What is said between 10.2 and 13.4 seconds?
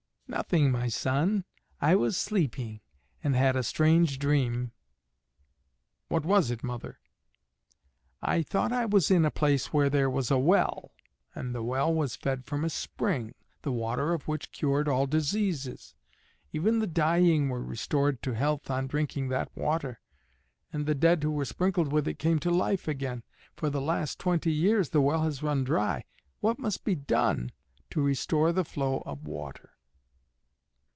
a well, and the well was fed from a spring,